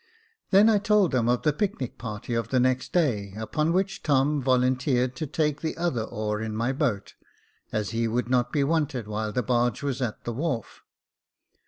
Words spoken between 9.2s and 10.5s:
the barge was at the